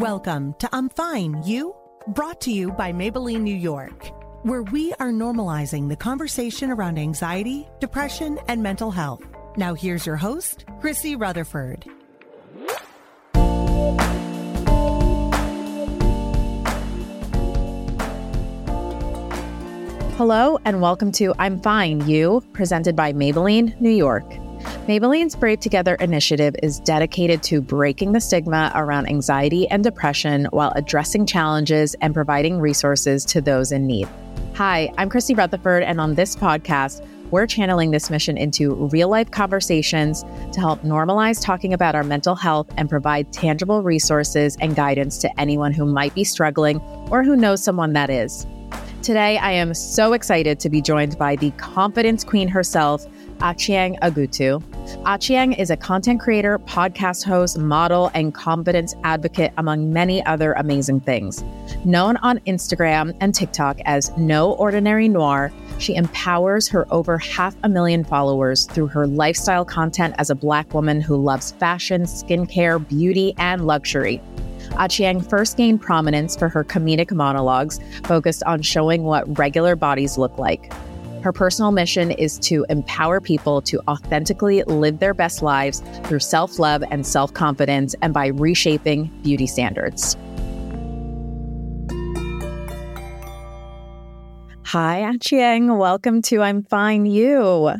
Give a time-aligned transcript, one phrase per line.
[0.00, 1.76] Welcome to I'm Fine, You,
[2.06, 4.10] brought to you by Maybelline New York,
[4.44, 9.22] where we are normalizing the conversation around anxiety, depression, and mental health.
[9.58, 11.84] Now, here's your host, Chrissy Rutherford.
[20.16, 24.24] Hello, and welcome to I'm Fine, You, presented by Maybelline New York.
[24.90, 30.72] Maybelline's Brave Together initiative is dedicated to breaking the stigma around anxiety and depression while
[30.74, 34.08] addressing challenges and providing resources to those in need.
[34.56, 39.30] Hi, I'm Chrissy Rutherford, and on this podcast, we're channeling this mission into real life
[39.30, 45.18] conversations to help normalize talking about our mental health and provide tangible resources and guidance
[45.18, 46.80] to anyone who might be struggling
[47.12, 48.44] or who knows someone that is.
[49.02, 53.06] Today, I am so excited to be joined by the confidence queen herself,
[53.40, 54.62] Achieng Agutu.
[55.04, 61.00] Achieng is a content creator, podcast host, model, and confidence advocate, among many other amazing
[61.00, 61.42] things.
[61.84, 67.68] Known on Instagram and TikTok as No Ordinary Noire, she empowers her over half a
[67.68, 73.34] million followers through her lifestyle content as a Black woman who loves fashion, skincare, beauty,
[73.38, 74.20] and luxury.
[74.72, 80.36] Achieng first gained prominence for her comedic monologues focused on showing what regular bodies look
[80.38, 80.72] like.
[81.22, 86.58] Her personal mission is to empower people to authentically live their best lives through self
[86.58, 90.16] love and self confidence and by reshaping beauty standards.
[94.64, 95.76] Hi, Achieng.
[95.76, 97.72] Welcome to I'm Fine You.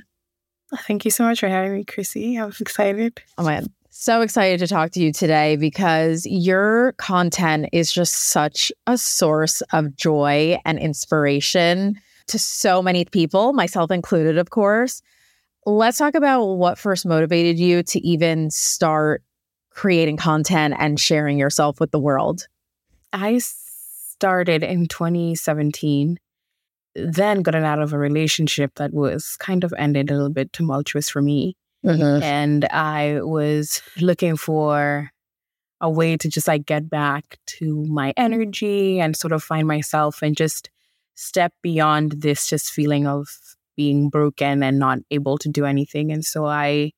[0.86, 2.36] Thank you so much for having me, Chrissy.
[2.36, 3.22] I'm excited.
[3.38, 8.72] Oh my so excited to talk to you today because your content is just such
[8.86, 15.02] a source of joy and inspiration to so many people, myself included, of course.
[15.66, 19.22] Let's talk about what first motivated you to even start
[19.70, 22.46] creating content and sharing yourself with the world.
[23.12, 26.19] I started in 2017,
[26.94, 31.08] then gotten out of a relationship that was kind of ended a little bit tumultuous
[31.08, 31.56] for me.
[31.84, 32.22] Mm-hmm.
[32.22, 35.10] And I was looking for
[35.80, 40.20] a way to just like get back to my energy and sort of find myself
[40.22, 40.69] and just
[41.20, 43.28] step beyond this just feeling of
[43.76, 46.10] being broken and not able to do anything.
[46.10, 46.92] And so I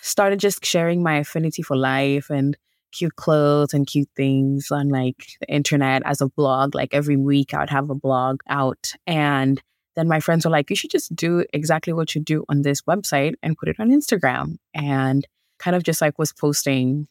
[0.00, 2.56] started just sharing my affinity for life and
[2.92, 6.74] cute clothes and cute things on like the internet as a blog.
[6.74, 8.94] Like every week I would have a blog out.
[9.06, 9.60] And
[9.96, 12.80] then my friends were like, you should just do exactly what you do on this
[12.82, 14.56] website and put it on Instagram.
[14.72, 15.26] And
[15.58, 17.06] kind of just like was posting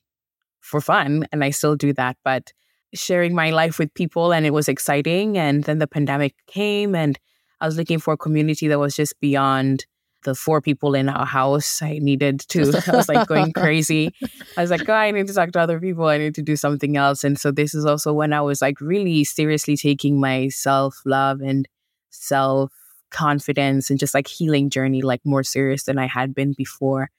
[0.61, 1.27] for fun.
[1.31, 2.17] And I still do that.
[2.23, 2.51] But
[2.93, 5.37] sharing my life with people and it was exciting.
[5.37, 7.19] And then the pandemic came and
[7.59, 9.85] I was looking for a community that was just beyond
[10.23, 11.81] the four people in our house.
[11.81, 14.13] I needed to, I was like going crazy.
[14.57, 16.05] I was like, oh, I need to talk to other people.
[16.05, 17.23] I need to do something else.
[17.23, 21.41] And so this is also when I was like really seriously taking my self love
[21.41, 21.67] and
[22.09, 22.71] self
[23.09, 27.09] confidence and just like healing journey like more serious than I had been before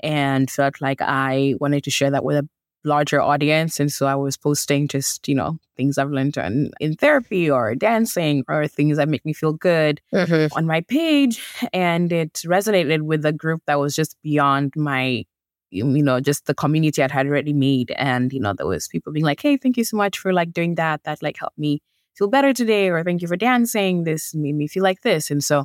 [0.00, 2.48] and felt like I wanted to share that with a
[2.84, 3.80] larger audience.
[3.80, 7.74] And so I was posting just, you know, things I've learned in, in therapy or
[7.74, 10.56] dancing or things that make me feel good mm-hmm.
[10.56, 11.42] on my page.
[11.72, 15.24] And it resonated with a group that was just beyond my,
[15.70, 17.92] you know, just the community I had already made.
[17.96, 20.52] And, you know, there was people being like, hey, thank you so much for like
[20.52, 21.02] doing that.
[21.04, 21.80] That like helped me
[22.14, 22.90] feel better today.
[22.90, 24.04] Or thank you for dancing.
[24.04, 25.30] This made me feel like this.
[25.30, 25.64] And so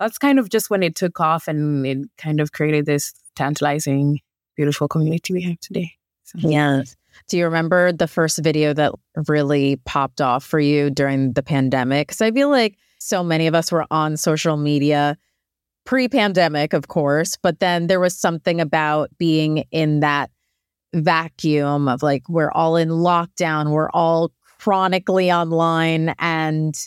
[0.00, 4.20] that's kind of just when it took off and it kind of created this tantalizing,
[4.56, 5.97] beautiful community we have today.
[6.36, 6.96] Yes.
[7.28, 8.92] Do you remember the first video that
[9.26, 12.08] really popped off for you during the pandemic?
[12.08, 15.16] Because I feel like so many of us were on social media
[15.84, 20.30] pre pandemic, of course, but then there was something about being in that
[20.94, 26.14] vacuum of like, we're all in lockdown, we're all chronically online.
[26.18, 26.78] And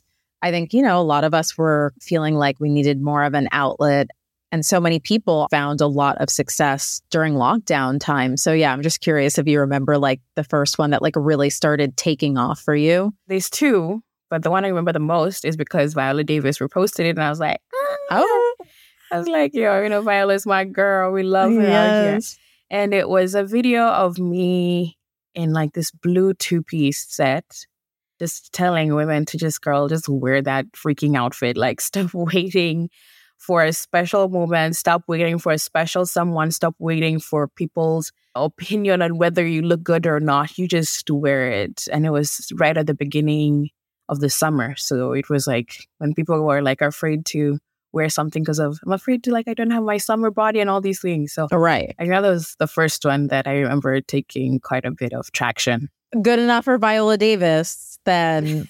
[0.42, 3.34] I think, you know, a lot of us were feeling like we needed more of
[3.34, 4.08] an outlet
[4.52, 8.36] and so many people found a lot of success during lockdown time.
[8.36, 11.50] So yeah, I'm just curious if you remember like the first one that like really
[11.50, 13.14] started taking off for you.
[13.28, 17.12] There's two, but the one I remember the most is because Viola Davis reposted it
[17.12, 17.98] and I was like, ah.
[18.12, 18.56] oh,
[19.12, 21.12] I was like, yo, you know, Viola's my girl.
[21.12, 22.38] We love her yes.
[22.70, 24.98] And it was a video of me
[25.34, 27.66] in like this blue two piece set,
[28.20, 31.58] just telling women to just, girl, just wear that freaking outfit.
[31.58, 32.90] Like, stop waiting
[33.42, 34.76] for a special moment.
[34.76, 36.52] Stop waiting for a special someone.
[36.52, 40.58] Stop waiting for people's opinion on whether you look good or not.
[40.60, 41.88] You just wear it.
[41.92, 43.70] And it was right at the beginning
[44.10, 44.76] of the summer.
[44.76, 47.58] So it was like when people were like afraid to
[47.94, 50.70] wear something because of I'm afraid to like I don't have my summer body and
[50.70, 51.34] all these things.
[51.34, 51.96] So right.
[52.00, 55.32] I know that was the first one that I remember taking quite a bit of
[55.32, 55.90] traction.
[56.22, 58.68] good enough for Viola Davis, then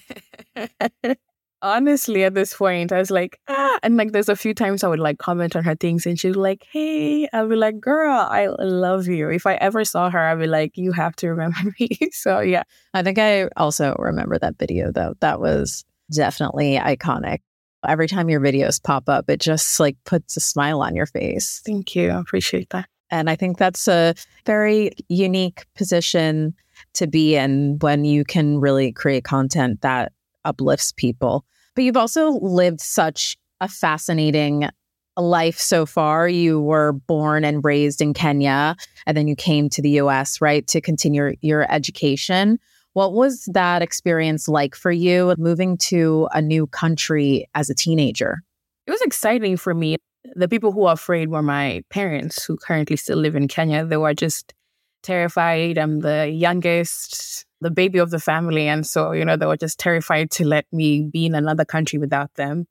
[1.62, 4.88] honestly at this point i was like ah and like there's a few times i
[4.88, 8.48] would like comment on her things and she's like hey i'll be like girl i
[8.58, 9.30] love you.
[9.30, 11.96] If i ever saw her i'd be like you have to remember me.
[12.12, 12.64] So yeah.
[12.94, 15.14] I think i also remember that video though.
[15.20, 17.38] That was definitely iconic.
[17.86, 21.62] Every time your videos pop up it just like puts a smile on your face.
[21.64, 22.10] Thank you.
[22.10, 22.88] I appreciate that.
[23.10, 24.14] And i think that's a
[24.46, 26.54] very unique position
[26.94, 30.12] to be in when you can really create content that
[30.44, 31.44] uplifts people
[31.74, 34.68] but you've also lived such a fascinating
[35.16, 36.28] life so far.
[36.28, 40.66] You were born and raised in Kenya, and then you came to the US, right,
[40.68, 42.58] to continue your education.
[42.94, 48.42] What was that experience like for you moving to a new country as a teenager?
[48.86, 49.96] It was exciting for me.
[50.34, 53.84] The people who were afraid were my parents, who currently still live in Kenya.
[53.84, 54.54] They were just
[55.02, 55.78] terrified.
[55.78, 58.68] I'm the youngest the baby of the family.
[58.68, 61.98] And so, you know, they were just terrified to let me be in another country
[61.98, 62.66] without them.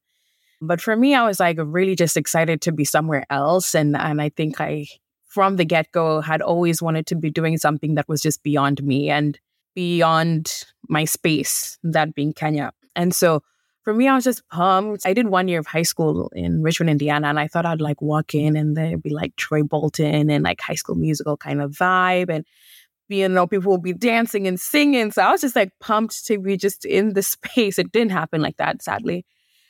[0.62, 3.74] But for me, I was like really just excited to be somewhere else.
[3.74, 4.88] And and I think I
[5.26, 9.10] from the get-go had always wanted to be doing something that was just beyond me
[9.10, 9.40] and
[9.74, 12.74] beyond my space, that being Kenya.
[12.98, 13.42] And so
[13.84, 15.08] for me, I was just pumped.
[15.08, 18.02] I did one year of high school in Richmond, Indiana, and I thought I'd like
[18.02, 21.72] walk in and there'd be like Troy Bolton and like high school musical kind of
[21.72, 22.30] vibe.
[22.30, 22.46] And
[23.12, 25.12] you know, people will be dancing and singing.
[25.12, 27.78] So I was just like pumped to be just in the space.
[27.78, 29.26] It didn't happen like that, sadly.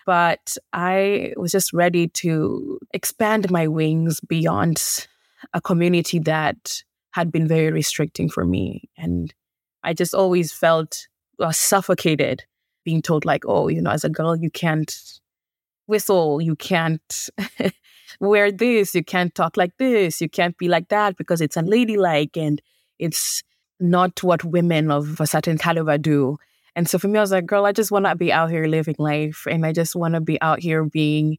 [0.06, 5.08] But I was just ready to expand my wings beyond
[5.54, 8.90] a community that had been very restricting for me.
[8.98, 9.34] And
[9.84, 11.08] I just always felt
[11.40, 12.44] uh, suffocated
[12.84, 14.92] being told, like, oh, you know, as a girl, you can't
[15.88, 17.30] whistle, you can't
[18.20, 22.38] wear this, you can't talk like this, you can't be like that because it's unladylike.
[22.38, 22.62] And
[23.02, 23.44] it's
[23.80, 26.38] not what women of a certain caliber do.
[26.76, 28.66] And so for me, I was like, girl, I just want to be out here
[28.66, 29.46] living life.
[29.50, 31.38] And I just want to be out here being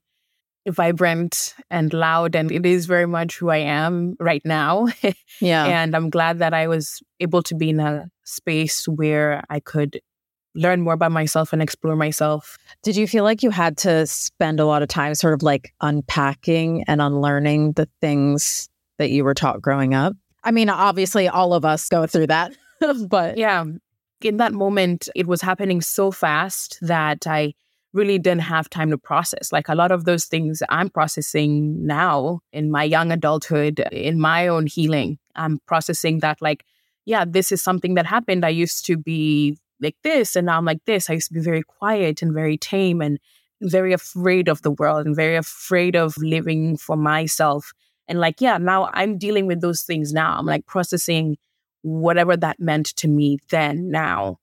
[0.69, 2.37] vibrant and loud.
[2.37, 4.89] And it is very much who I am right now.
[5.41, 5.65] Yeah.
[5.65, 10.01] and I'm glad that I was able to be in a space where I could
[10.55, 12.59] learn more about myself and explore myself.
[12.83, 15.73] Did you feel like you had to spend a lot of time sort of like
[15.81, 18.69] unpacking and unlearning the things
[18.99, 20.15] that you were taught growing up?
[20.45, 22.53] I mean, obviously, all of us go through that,
[23.09, 23.65] but yeah,
[24.21, 27.55] in that moment, it was happening so fast that I
[27.93, 29.53] really didn't have time to process.
[29.53, 34.49] Like a lot of those things I'm processing now in my young adulthood, in my
[34.49, 35.19] own healing.
[35.37, 36.65] I'm processing that, like,
[37.05, 38.45] yeah, this is something that happened.
[38.45, 41.11] I used to be like this, and now I'm like this.
[41.11, 43.19] I used to be very quiet and very tame and
[43.61, 47.73] very afraid of the world and very afraid of living for myself.
[48.09, 50.37] And like, yeah, now I'm dealing with those things now.
[50.39, 51.37] I'm like processing
[51.83, 54.39] whatever that meant to me then, now.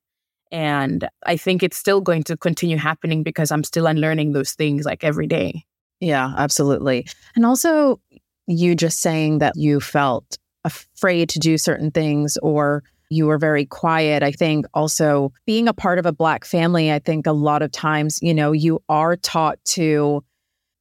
[0.52, 4.86] And I think it's still going to continue happening because I'm still unlearning those things
[4.86, 5.64] like every day.
[6.00, 7.08] Yeah, absolutely.
[7.36, 8.00] And also,
[8.48, 13.66] you just saying that you felt afraid to do certain things or you were very
[13.66, 14.24] quiet.
[14.24, 17.72] I think also being a part of a Black family, I think a lot of
[17.72, 20.24] times, you know, you are taught to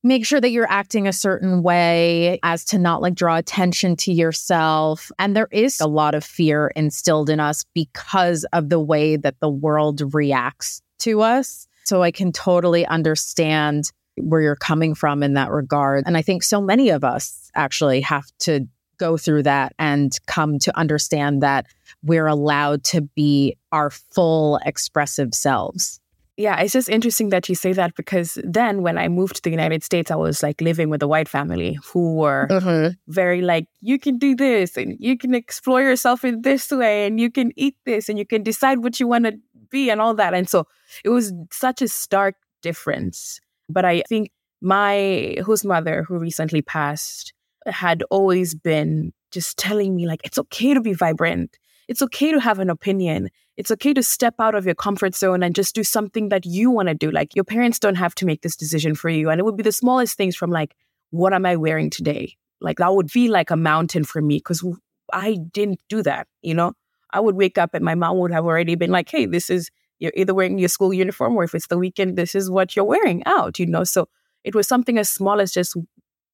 [0.03, 4.12] make sure that you're acting a certain way as to not like draw attention to
[4.12, 5.11] yourself.
[5.19, 9.40] And there is a lot of fear instilled in us because of the way that
[9.40, 11.67] the world reacts to us.
[11.85, 16.05] So I can totally understand where you're coming from in that regard.
[16.07, 18.67] And I think so many of us actually have to
[18.99, 21.67] go through that and come to understand that
[22.02, 26.00] we're allowed to be our full expressive selves
[26.38, 29.50] yeah, it's just interesting that you say that because then when I moved to the
[29.50, 32.92] United States, I was like living with a white family who were mm-hmm.
[33.09, 37.18] very like, you can do this and you can explore yourself in this way and
[37.18, 39.37] you can eat this and you can decide what you want to
[39.68, 40.33] be and all that.
[40.33, 40.68] And so
[41.02, 43.40] it was such a stark difference.
[43.68, 44.30] But I think
[44.62, 47.33] my whose mother, who recently passed,
[47.66, 51.59] had always been just telling me like, it's okay to be vibrant.
[51.88, 55.43] It's okay to have an opinion it's okay to step out of your comfort zone
[55.43, 57.11] and just do something that you want to do.
[57.11, 59.31] Like your parents don't have to make this decision for you.
[59.31, 60.77] And it would be the smallest things from like,
[61.11, 62.37] what am I wearing today?
[62.61, 64.65] Like that would feel like a mountain for me because
[65.12, 66.75] I didn't do that, you know?
[67.11, 69.71] I would wake up and my mom would have already been like, hey, this is,
[69.99, 72.85] you're either wearing your school uniform or if it's the weekend, this is what you're
[72.85, 73.83] wearing out, you know?
[73.83, 74.09] So
[74.45, 75.77] it was something as small as just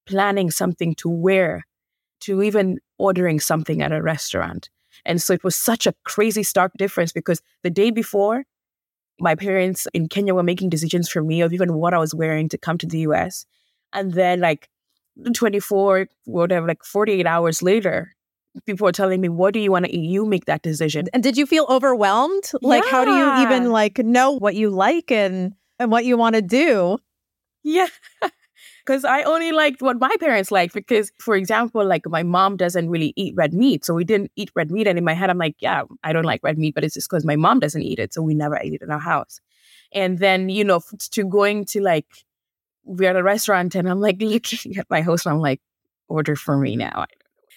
[0.04, 1.64] planning something to wear
[2.20, 4.68] to even ordering something at a restaurant.
[5.04, 8.44] And so it was such a crazy stark difference because the day before,
[9.20, 12.48] my parents in Kenya were making decisions for me of even what I was wearing
[12.50, 13.46] to come to the US.
[13.92, 14.68] And then like
[15.34, 18.14] 24, whatever, like 48 hours later,
[18.66, 20.08] people were telling me, what do you want to eat?
[20.08, 21.06] You make that decision.
[21.12, 22.50] And did you feel overwhelmed?
[22.62, 26.36] Like, how do you even like know what you like and and what you want
[26.36, 26.98] to do?
[27.62, 27.88] Yeah.
[28.84, 30.74] Because I only liked what my parents liked.
[30.74, 33.84] Because, for example, like my mom doesn't really eat red meat.
[33.84, 34.86] So we didn't eat red meat.
[34.86, 37.08] And in my head, I'm like, yeah, I don't like red meat, but it's just
[37.08, 38.12] because my mom doesn't eat it.
[38.12, 39.40] So we never ate it in our house.
[39.92, 40.80] And then, you know,
[41.12, 42.06] to going to like,
[42.84, 45.60] we're at a restaurant and I'm like looking at my host and I'm like,
[46.08, 47.06] order for me now.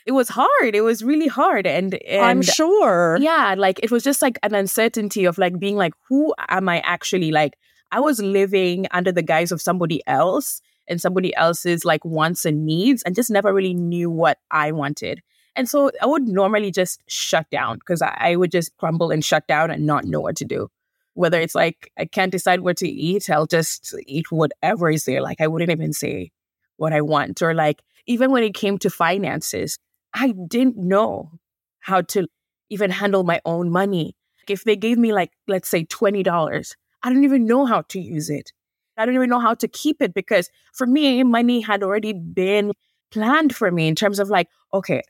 [0.05, 0.73] It was hard.
[0.73, 1.67] It was really hard.
[1.67, 3.17] And, and I'm sure.
[3.19, 6.79] yeah, like it was just like an uncertainty of like being like, who am I
[6.79, 7.31] actually?
[7.31, 7.57] Like
[7.91, 12.65] I was living under the guise of somebody else and somebody else's like wants and
[12.65, 15.21] needs and just never really knew what I wanted.
[15.55, 19.25] And so I would normally just shut down because I, I would just crumble and
[19.25, 20.69] shut down and not know what to do.
[21.15, 25.21] Whether it's like I can't decide what to eat, I'll just eat whatever is there.
[25.21, 26.31] Like I wouldn't even say
[26.77, 27.41] what I want.
[27.41, 29.79] Or like even when it came to finances,
[30.13, 31.31] I didn't know
[31.79, 32.27] how to
[32.69, 34.15] even handle my own money.
[34.47, 38.29] If they gave me like, let's say $20, I don't even know how to use
[38.29, 38.51] it.
[38.97, 42.71] I don't even know how to keep it because for me, money had already been
[43.11, 45.01] planned for me in terms of like, okay,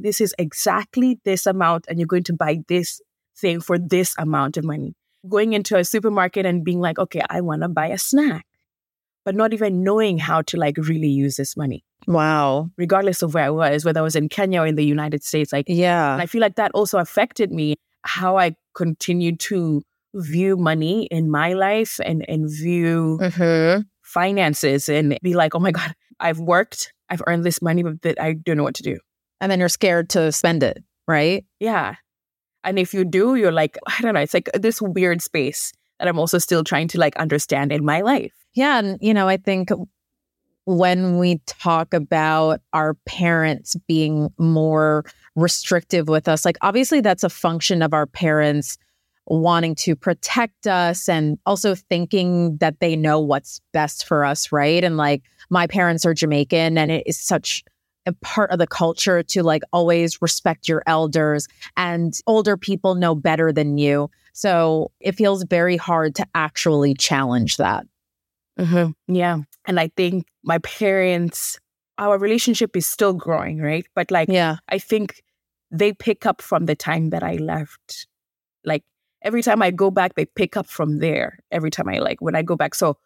[0.00, 3.00] this is exactly this amount and you're going to buy this
[3.36, 4.94] thing for this amount of money.
[5.28, 8.46] Going into a supermarket and being like, okay, I want to buy a snack,
[9.24, 12.70] but not even knowing how to like really use this money, Wow.
[12.76, 15.52] regardless of where I was, whether I was in Kenya or in the United States.
[15.52, 16.16] Like, Yeah.
[16.16, 19.82] I feel like that also affected me, how I continued to
[20.14, 23.82] view money in my life and, and view Mm-hmm.
[24.02, 28.20] finances and be like, oh my God, I've worked, I've earned this money, but that
[28.20, 28.98] I don't know what to do.
[29.40, 31.44] And then you're scared to spend it, right?
[31.60, 31.94] Yeah.
[32.62, 36.08] And if you do, you're like, I don't know, it's like this weird space that
[36.08, 38.32] I'm also still trying to like understand in my life.
[38.54, 38.78] Yeah.
[38.78, 39.70] And, you know, I think
[40.64, 45.04] when we talk about our parents being more
[45.34, 48.78] restrictive with us, like obviously that's a function of our parents
[49.26, 54.82] wanting to protect us and also thinking that they know what's best for us, right?
[54.82, 57.64] And like my parents are Jamaican and it is such
[58.04, 63.14] a part of the culture to like always respect your elders and older people know
[63.14, 64.10] better than you.
[64.32, 67.86] So it feels very hard to actually challenge that.
[68.58, 69.14] Mm-hmm.
[69.14, 69.38] Yeah.
[69.66, 71.58] And I think my parents,
[71.98, 73.86] our relationship is still growing, right?
[73.94, 74.56] But like, Yeah.
[74.68, 75.22] I think
[75.70, 78.06] they pick up from the time that I left.
[78.64, 78.84] Like
[79.22, 81.38] every time I go back, they pick up from there.
[81.50, 82.74] Every time I like when I go back.
[82.74, 82.96] So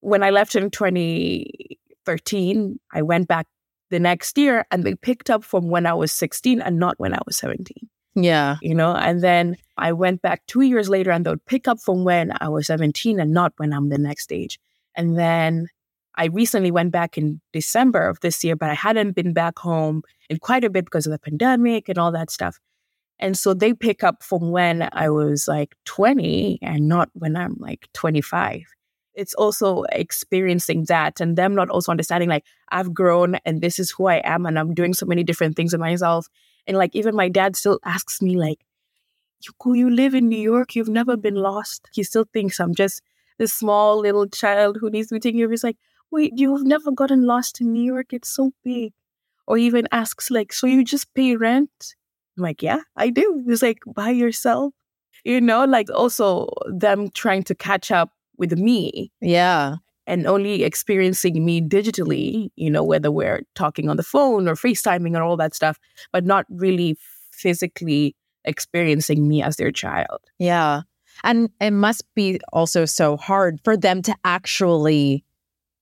[0.00, 3.46] when I left in 2013, I went back
[3.90, 7.12] the next year and they picked up from when I was 16 and not when
[7.12, 7.74] I was 17,
[8.14, 8.56] Yeah.
[8.62, 8.94] you know?
[8.94, 12.32] And then I went back two years later and they would pick up from when
[12.40, 14.58] I was 17 and not when I'm the next age.
[14.96, 15.68] And then
[16.14, 20.02] I recently went back in December of this year, but I hadn't been back home
[20.28, 22.60] in quite a bit because of the pandemic and all that stuff.
[23.20, 27.54] And so they pick up from when I was like 20 and not when I'm
[27.58, 28.62] like 25.
[29.14, 33.90] It's also experiencing that and them not also understanding like I've grown and this is
[33.90, 36.28] who I am and I'm doing so many different things with myself.
[36.66, 38.64] And like even my dad still asks me like,
[39.42, 41.88] you you live in New York, you've never been lost.
[41.92, 43.02] He still thinks I'm just
[43.38, 45.50] this small little child who needs to be taken care of.
[45.50, 45.78] He's like,
[46.10, 48.12] wait, you've never gotten lost in New York.
[48.12, 48.92] It's so big.
[49.46, 51.94] Or even asks like, so you just pay rent?
[52.40, 53.44] I'm like, yeah, I do.
[53.46, 54.72] He's like, by yourself?
[55.24, 59.76] You know, like also them trying to catch up with me Yeah.
[60.06, 65.08] and only experiencing me digitally, you know, whether we're talking on the phone or FaceTiming
[65.08, 65.78] and all that stuff,
[66.12, 66.96] but not really
[67.32, 68.16] physically
[68.46, 70.20] experiencing me as their child.
[70.38, 70.82] Yeah.
[71.22, 75.22] And it must be also so hard for them to actually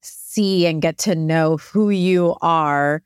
[0.03, 3.03] see and get to know who you are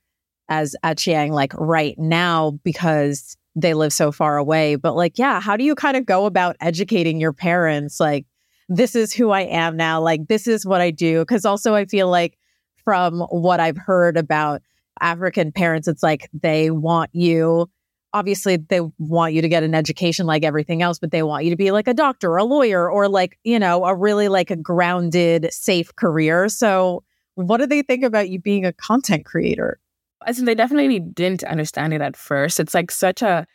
[0.48, 4.76] as Achieng, like right now, because they live so far away.
[4.76, 8.00] But like, yeah, how do you kind of go about educating your parents?
[8.00, 8.26] Like,
[8.68, 10.00] this is who I am now.
[10.00, 11.20] Like, this is what I do.
[11.20, 12.38] Because also, I feel like
[12.84, 14.62] from what I've heard about
[15.00, 17.68] African parents, it's like they want you
[18.12, 21.50] obviously they want you to get an education like everything else, but they want you
[21.50, 24.50] to be like a doctor or a lawyer or like, you know, a really like
[24.50, 26.48] a grounded, safe career.
[26.48, 27.02] So
[27.34, 29.78] what do they think about you being a content creator?
[30.26, 32.60] I think they definitely didn't understand it at first.
[32.60, 33.46] It's like such a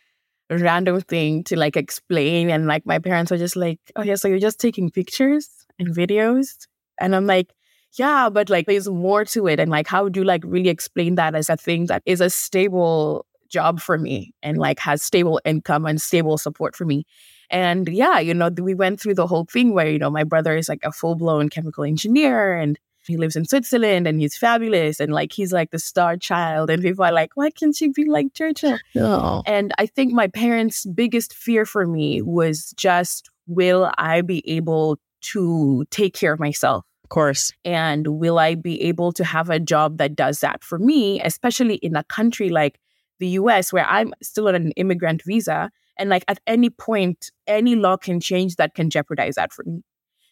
[0.50, 2.50] random thing to like explain.
[2.50, 5.96] And like my parents were just like, oh, yeah, so you're just taking pictures and
[5.96, 6.68] videos.
[7.00, 7.54] And I'm like,
[7.98, 9.60] yeah, but like there's more to it.
[9.60, 12.30] And like, how do you like really explain that as a thing that is a
[12.30, 17.06] stable job for me and like has stable income and stable support for me?
[17.50, 20.56] And yeah, you know, we went through the whole thing where, you know, my brother
[20.58, 25.00] is like a full blown chemical engineer and he lives in Switzerland and he's fabulous
[25.00, 28.06] and like he's like the star child and people are like why can't she be
[28.06, 29.42] like Churchill Oh.
[29.46, 34.98] and I think my parents biggest fear for me was just will I be able
[35.34, 37.54] to take care of myself Of course.
[37.66, 41.76] and will I be able to have a job that does that for me, especially
[41.76, 42.80] in a country like
[43.20, 45.72] the US where I'm still on an immigrant visa?
[45.98, 49.82] And like at any point, any law can change that can jeopardize that for me.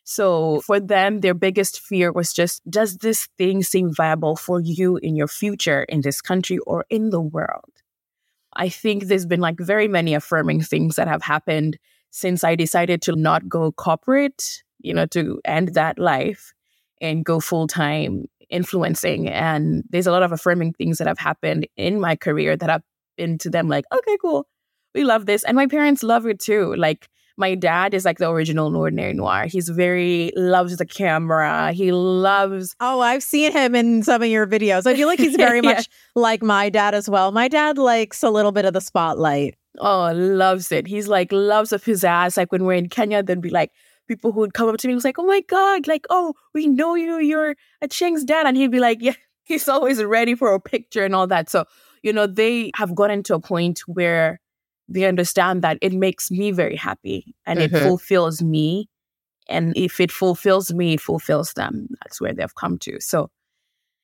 [0.06, 4.98] So for them, their biggest fear was just does this thing seem viable for you
[4.98, 7.72] in your future in this country or in the world?
[8.56, 11.78] I think there's been like very many affirming things that have happened
[12.12, 16.54] since I decided to not go corporate, you know, to end that life
[17.02, 19.28] and go full time influencing.
[19.28, 22.84] And there's a lot of affirming things that have happened in my career that have
[23.18, 24.48] been to them like, okay, cool.
[24.94, 25.44] We love this.
[25.44, 26.76] And my parents love it too.
[26.76, 29.46] Like, my dad is like the original Ordinary Noire.
[29.48, 31.72] He's very, loves the camera.
[31.74, 34.86] He loves, Oh, I've seen him in some of your videos.
[34.88, 35.74] I feel like he's very Yeah.
[35.74, 37.32] much like my dad as well.
[37.32, 39.56] My dad likes a little bit of the spotlight.
[39.80, 40.88] oh, loves it.
[40.88, 42.38] He's like, loves of his ass.
[42.38, 43.72] Like, when we're in Kenya, there'd be like,
[44.08, 46.68] people who would come up to me was like, oh my God, like, oh, we
[46.68, 47.18] know you.
[47.20, 48.46] You're Achieng's dad.
[48.46, 51.50] And he'd be like, yeah, he's always ready for a picture and all that.
[51.50, 51.66] So,
[52.04, 54.40] you know, they have gotten to a point where
[54.88, 57.64] they understand that it makes me very happy and Mhm.
[57.74, 58.88] it fulfills me.
[59.50, 61.88] And if it fulfills me, it fulfills them.
[62.04, 63.00] That's where they've come to.
[63.00, 63.30] So,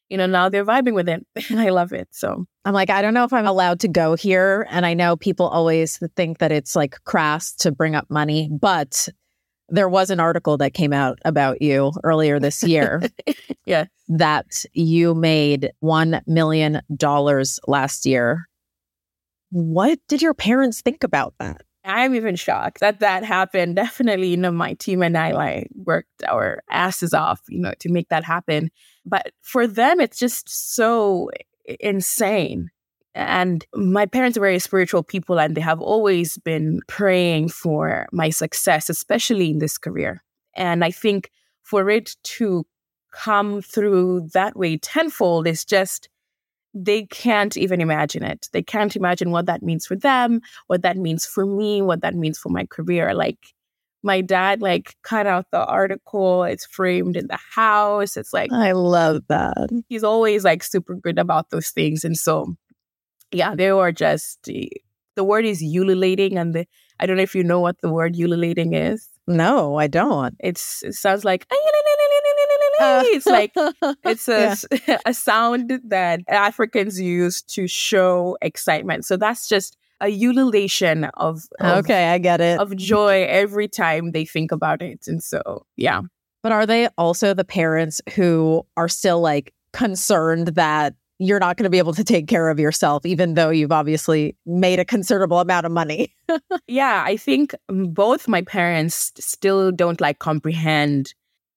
[0.10, 1.26] you know, now they're vibing with it.
[1.50, 2.08] And I love it.
[2.12, 4.68] So, I'm like, I don't know if I'm allowed to go here.
[4.70, 9.08] And I know people always think that it's like crass to bring up money, but
[9.70, 13.02] there was an article that came out about you earlier this year
[13.66, 13.86] Yeah.
[14.10, 16.82] that you made $1 million
[17.68, 18.48] last year.
[19.52, 21.62] What did your parents think about that?
[21.84, 23.76] I'm even shocked that that happened.
[23.76, 27.90] Definitely, you know, my team and I like worked our asses off, you know, to
[27.90, 28.70] make that happen.
[29.06, 31.32] But for them, it's just so
[31.80, 32.70] insane.
[33.14, 38.30] And my parents are very spiritual people, and they have always been praying for my
[38.30, 40.24] success, especially in this career.
[40.56, 41.30] And I think
[41.64, 42.66] for it to
[43.12, 46.08] come through that way tenfold is just,
[46.74, 48.48] they can't even imagine it.
[48.54, 52.16] They can't imagine what that means for them, what that means for me, what that
[52.16, 53.14] means for my career.
[53.14, 53.38] Like,
[54.04, 58.72] my dad like cut out the article it's framed in the house it's like I
[58.72, 59.70] love that.
[59.90, 62.04] he's always like super good about those things.
[62.04, 62.56] And so,
[63.32, 64.70] yeah, they were just eh,
[65.16, 66.66] the word is ululating, and the,
[67.00, 69.08] I don't know if you know what the word ululating is.
[69.28, 70.36] No, I don't.
[70.40, 71.46] It's it sounds like
[72.82, 73.52] it's like
[74.04, 74.56] it's a
[75.06, 79.06] a sound that Africans use to show excitement.
[79.06, 82.60] So that's just a ululation of, of okay, I get it.
[82.60, 85.06] of joy every time they think about it.
[85.08, 86.02] And so, yeah.
[86.42, 91.66] But are they also the parents who are still like concerned that you're not going
[91.66, 95.40] to be able to take care of yourself, even though you've obviously made a considerable
[95.40, 96.16] amount of money?
[96.68, 101.14] Yeah, I think both my parents still don't like comprehend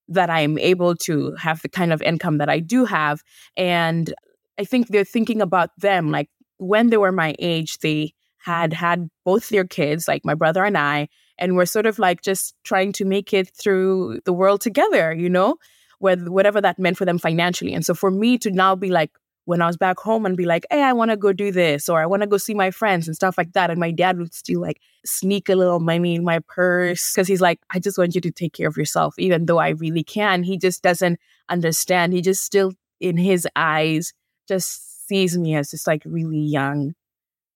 [0.09, 3.23] that I'm able to have the kind of income that I do have.
[3.57, 4.13] And
[4.59, 6.11] I think they're thinking about them.
[6.11, 10.65] Like when they were my age, they had had both their kids, like my brother
[10.65, 14.61] and I, and we're sort of like just trying to make it through the world
[14.61, 15.57] together, you know,
[16.01, 17.73] with whatever that meant for them financially.
[17.73, 19.11] And so for me to now be like,
[19.47, 21.89] when I was back home and be like, hey, I want to go do this,
[21.89, 23.71] or I want to go see my friends and stuff like that.
[23.71, 27.41] And my dad would still like sneak a little money in my purse because he's
[27.41, 30.43] like, I just want you to take care of yourself, even though I really can.
[30.43, 32.13] He just doesn't understand.
[32.13, 34.13] He just still, in his eyes,
[34.49, 36.95] just sees me as this like really young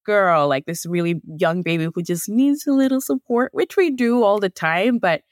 [0.05, 4.23] girl, like this really young baby who just needs a little support, which we do
[4.23, 4.99] all the time.
[4.99, 5.23] But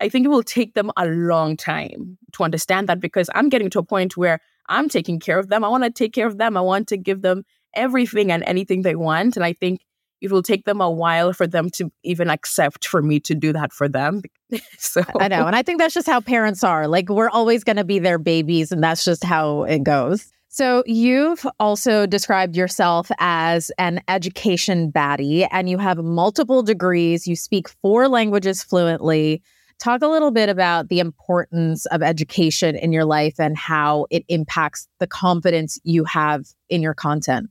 [0.00, 3.70] I think it will take them a long time to understand that because I'm getting
[3.70, 4.40] to a point where
[4.72, 5.64] I'm taking care of them.
[5.64, 6.56] I want to take care of them.
[6.56, 9.36] I want to give them everything and anything they want.
[9.36, 9.82] And I think
[10.22, 13.52] it will take them a while for them to even accept for me to do
[13.52, 14.22] that for them.
[14.78, 15.46] so I know.
[15.46, 16.86] And I think that's just how parents are.
[16.86, 20.32] Like, we're always going to be their babies, and that's just how it goes.
[20.48, 27.26] So, you've also described yourself as an education baddie, and you have multiple degrees.
[27.26, 29.42] You speak four languages fluently.
[29.82, 34.24] Talk a little bit about the importance of education in your life and how it
[34.28, 37.50] impacts the confidence you have in your content.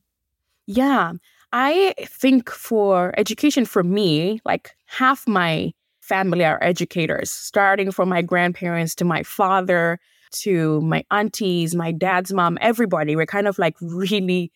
[0.65, 1.11] Yeah.
[1.51, 8.21] I think for education for me, like half my family are educators, starting from my
[8.21, 9.99] grandparents to my father
[10.31, 13.17] to my aunties, my dad's mom, everybody.
[13.17, 14.53] We're kind of like really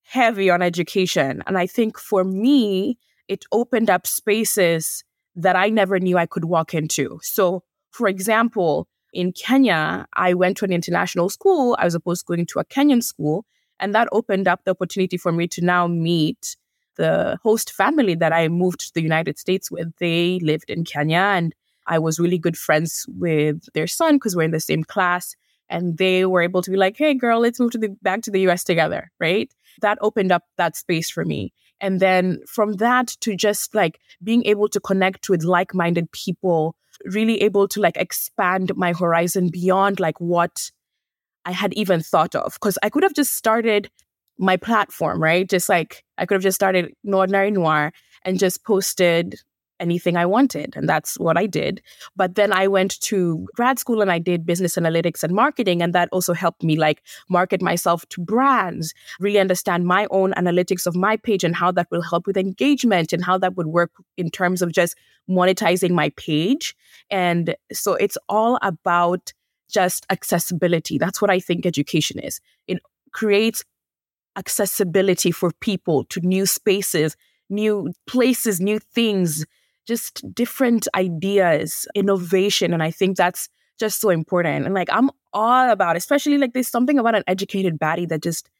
[0.00, 1.42] heavy on education.
[1.46, 2.96] And I think for me,
[3.28, 5.04] it opened up spaces
[5.38, 7.18] that I never knew I could walk into.
[7.22, 12.46] So, for example, in Kenya, I went to an international school as opposed to going
[12.46, 13.46] to a Kenyan school.
[13.80, 16.56] And that opened up the opportunity for me to now meet
[16.96, 19.94] the host family that I moved to the United States with.
[19.98, 21.54] They lived in Kenya and
[21.86, 25.36] I was really good friends with their son because we're in the same class.
[25.70, 28.30] And they were able to be like, hey, girl, let's move to the, back to
[28.30, 29.52] the US together, right?
[29.80, 31.52] That opened up that space for me.
[31.80, 36.74] And then from that to just like being able to connect with like minded people,
[37.04, 40.70] really able to like expand my horizon beyond like what
[41.44, 42.54] I had even thought of.
[42.54, 43.90] Because I could have just started
[44.38, 45.48] my platform, right?
[45.48, 49.36] Just like I could have just started Ordinary Noire and just posted
[49.80, 50.74] anything I wanted.
[50.76, 51.82] And that's what I did.
[52.16, 55.82] But then I went to grad school and I did business analytics and marketing.
[55.82, 60.86] And that also helped me like market myself to brands, really understand my own analytics
[60.86, 63.90] of my page and how that will help with engagement and how that would work
[64.16, 64.96] in terms of just
[65.28, 66.74] monetizing my page.
[67.10, 69.32] And so it's all about
[69.70, 70.98] just accessibility.
[70.98, 72.40] That's what I think education is.
[72.66, 72.78] It
[73.12, 73.64] creates
[74.36, 77.16] accessibility for people to new spaces,
[77.50, 79.44] new places, new things,
[79.88, 82.74] just different ideas, innovation.
[82.74, 83.48] And I think that's
[83.80, 84.66] just so important.
[84.66, 88.50] And like, I'm all about, especially like there's something about an educated baddie that just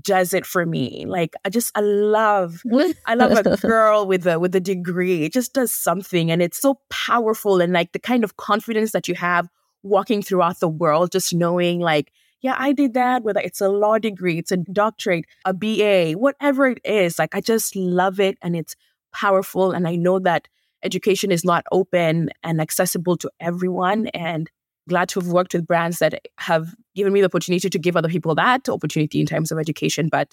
[0.00, 1.04] does it for me.
[1.06, 2.62] Like I just I love
[3.06, 5.24] I love a girl with a with a degree.
[5.24, 9.08] It just does something and it's so powerful and like the kind of confidence that
[9.08, 9.48] you have
[9.82, 13.98] walking throughout the world just knowing like yeah, I did that whether it's a law
[13.98, 17.18] degree, it's a doctorate, a BA, whatever it is.
[17.18, 18.76] Like I just love it and it's
[19.14, 20.48] powerful and I know that
[20.82, 24.06] education is not open and accessible to everyone.
[24.08, 24.50] And
[24.88, 28.08] glad to have worked with brands that have given me the opportunity to give other
[28.08, 30.08] people that opportunity in terms of education.
[30.08, 30.32] But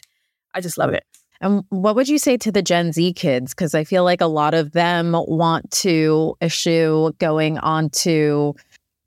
[0.54, 1.04] I just love it.
[1.42, 3.54] And what would you say to the Gen Z kids?
[3.54, 8.56] Because I feel like a lot of them want to issue going on to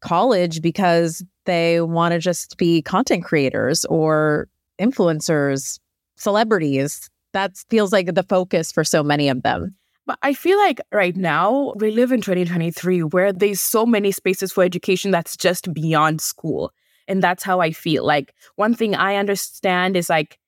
[0.01, 4.48] college because they want to just be content creators or
[4.79, 5.81] influencers,
[6.16, 7.11] celebrities.
[7.33, 9.74] That feels like the focus for so many of them.
[10.09, 14.51] But I feel like right now we live in 2023 where there's so many spaces
[14.51, 16.73] for education that's just beyond school.
[17.07, 18.07] And that's how I feel.
[18.07, 20.38] Like one thing I understand is like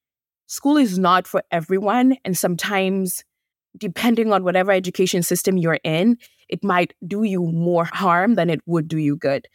[0.47, 2.17] school is not for everyone.
[2.25, 3.23] And sometimes,
[3.77, 6.17] depending on whatever education system you're in,
[6.49, 9.47] it might do you more harm than it would do you good.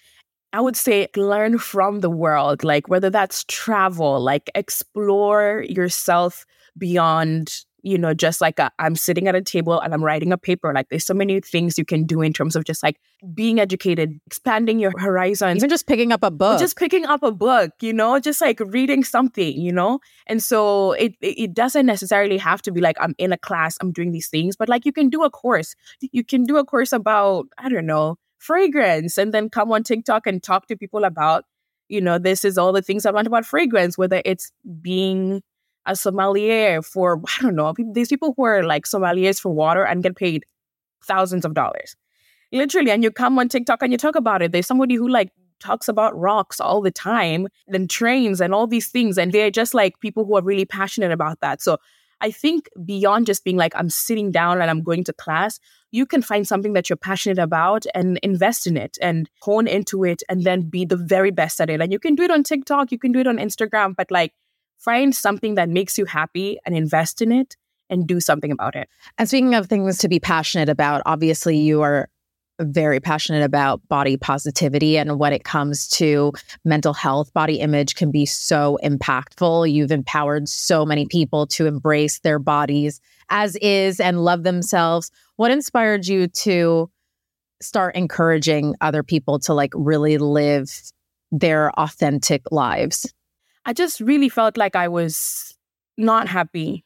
[0.54, 6.46] I would say learn from the world, like whether that's travel, like explore yourself
[6.78, 10.32] beyond you know, just like uh, i am sitting at a table and I'm writing
[10.32, 10.74] a paper.
[10.74, 13.00] Like there's so many things you can do in terms of just like
[13.32, 15.58] being educated, expanding your horizons.
[15.58, 16.60] Even just picking up a book.
[16.60, 20.00] Just picking up a book, you know, just like reading something, you know?
[20.26, 23.92] And so it, it doesn't necessarily have to be like I'm in a class, I'm
[23.92, 25.76] doing these things, but like you can do a course.
[26.02, 30.26] You can do a course about, I don't know, fragrance and then come on TikTok
[30.26, 31.44] and talk to people about,
[31.88, 35.44] you know, this is all the things I learned about fragrance, whether it's being
[35.86, 40.04] a sommelier for I don't know these people who are like sommeliers for water and
[40.04, 40.46] get paid
[41.04, 41.96] thousands of dollars,
[42.52, 42.92] literally.
[42.92, 44.52] And you come on TikTok and you talk about it.
[44.52, 48.90] There's somebody who like talks about rocks all the time and trains and all these
[48.90, 51.62] things, and they're just like people who are really passionate about that.
[51.62, 51.78] So
[52.22, 55.60] I think beyond just being like I'm sitting down and I'm going to class,
[55.92, 60.04] you can find something that you're passionate about and invest in it and hone into
[60.04, 61.82] it and then be the very best at it.
[61.82, 64.34] And you can do it on TikTok, you can do it on Instagram, but like
[64.78, 67.56] find something that makes you happy and invest in it
[67.90, 68.90] and do something about it.
[69.18, 72.10] And speaking of things to be passionate about, obviously you are
[72.62, 76.32] very passionate about body positivity and when it comes to
[76.64, 79.72] mental health body image can be so impactful.
[79.72, 85.12] You've empowered so many people to embrace their bodies as is and love themselves.
[85.36, 86.90] What inspired you to
[87.62, 90.72] start encouraging other people to like really live
[91.32, 93.14] their authentic lives
[93.66, 95.58] I just really felt like I was
[95.98, 96.86] not happy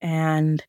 [0.00, 0.64] and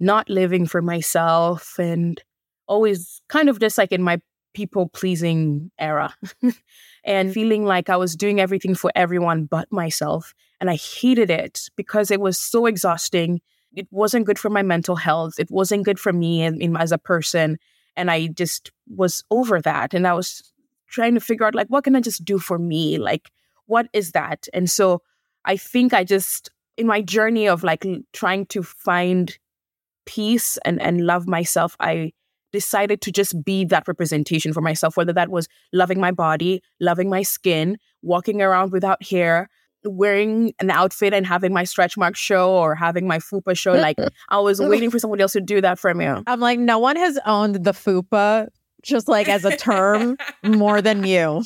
[0.00, 2.20] not living for myself and
[2.66, 4.20] always kind of just like in my
[4.54, 6.14] people pleasing era
[7.04, 10.34] and feeling like I was doing everything for everyone but myself.
[10.60, 13.40] And I hated it because it was so exhausting.
[13.74, 15.34] It wasn't good for my mental health.
[15.38, 17.58] It wasn't good for me in, in, as a person.
[17.96, 19.94] And I just was over that.
[19.94, 20.52] And I was
[20.88, 22.98] trying to figure out, like, what can I just do for me?
[22.98, 23.30] Like,
[23.72, 24.48] what is that?
[24.52, 25.00] And so
[25.46, 29.36] I think I just, in my journey of like trying to find
[30.04, 32.12] peace and, and love myself, I
[32.52, 37.08] decided to just be that representation for myself, whether that was loving my body, loving
[37.08, 39.48] my skin, walking around without hair,
[39.84, 43.72] wearing an outfit and having my stretch mark show or having my fupa show.
[43.72, 43.96] Like
[44.28, 46.04] I was waiting for somebody else to do that for me.
[46.04, 48.48] I'm like, no one has owned the fupa
[48.82, 51.42] just like as a term more than you.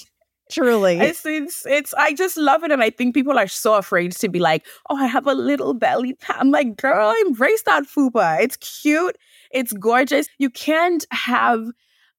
[0.50, 0.98] Truly.
[0.98, 2.70] It's, it's, it's, I just love it.
[2.70, 5.74] And I think people are so afraid to be like, oh, I have a little
[5.74, 6.16] belly.
[6.28, 8.40] I'm like, girl, embrace that fupa.
[8.40, 9.16] It's cute.
[9.50, 10.28] It's gorgeous.
[10.38, 11.66] You can't have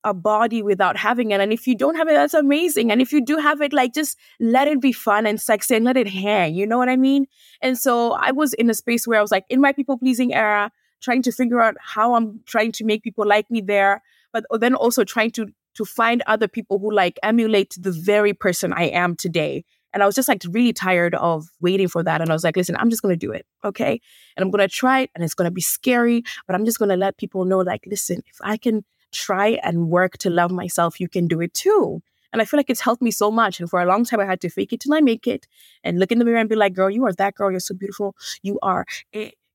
[0.04, 1.42] a body without having it.
[1.42, 2.92] And if you don't have it, that's amazing.
[2.92, 5.86] And if you do have it, like just let it be fun and sexy and
[5.86, 6.56] let it hang.
[6.56, 7.28] You know what I mean?
[7.62, 10.34] And so I was in a space where I was like in my people pleasing
[10.34, 14.46] era, trying to figure out how I'm trying to make people like me there, but
[14.50, 18.74] oh, then also trying to to find other people who like emulate the very person
[18.74, 19.63] I am today.
[19.94, 22.20] And I was just like really tired of waiting for that.
[22.20, 23.46] And I was like, listen, I'm just going to do it.
[23.63, 24.02] Okay.
[24.36, 26.80] And I'm going to try it and it's going to be scary, but I'm just
[26.80, 30.52] going to let people know, like, listen, if I can try and work to love
[30.52, 32.02] myself, you can do it too.
[32.34, 33.60] And I feel like it's helped me so much.
[33.60, 35.48] And for a long time, I had to fake it till I make it
[35.84, 37.52] and look in the mirror and be like, girl, you are that girl.
[37.52, 38.16] You're so beautiful.
[38.42, 38.86] You are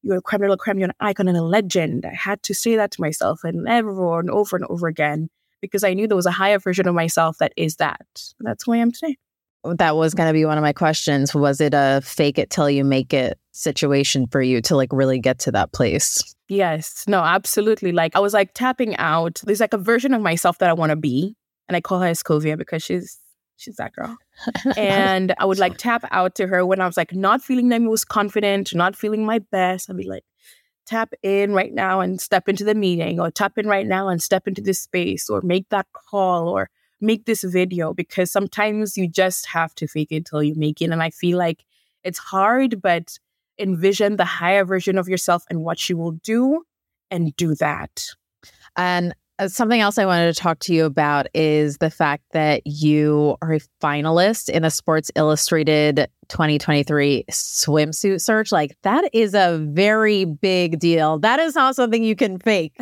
[0.02, 0.78] you're a creme de la creme.
[0.78, 2.04] You're an icon and a legend.
[2.04, 5.28] I had to say that to myself and over and over and over again
[5.62, 8.06] because I knew there was a higher version of myself that is that.
[8.40, 9.16] That's who I am today.
[9.64, 11.34] That was going to be one of my questions.
[11.34, 15.20] Was it a fake it till you make it situation for you to like really
[15.20, 16.34] get to that place?
[16.48, 17.04] Yes.
[17.06, 17.92] No, absolutely.
[17.92, 19.40] Like I was like tapping out.
[19.44, 21.36] There's like a version of myself that I want to be.
[21.68, 23.18] And I call her Escovia because she's
[23.56, 24.16] she's that girl.
[24.76, 27.78] and I would like tap out to her when I was like not feeling the
[27.78, 29.88] most confident, not feeling my best.
[29.88, 30.24] I'd be like,
[30.92, 34.22] tap in right now and step into the meeting, or tap in right now and
[34.22, 36.68] step into this space, or make that call, or
[37.00, 37.94] make this video.
[37.94, 40.90] Because sometimes you just have to fake it till you make it.
[40.90, 41.64] And I feel like
[42.04, 43.18] it's hard, but
[43.58, 46.64] envision the higher version of yourself and what you will do
[47.10, 48.08] and do that.
[48.76, 52.64] And Uh, something else I wanted to talk to you about is the fact that
[52.64, 58.52] you are a finalist in the Sports Illustrated 2023 swimsuit search.
[58.52, 61.18] Like, that is a very big deal.
[61.18, 62.76] That is not something you can fake.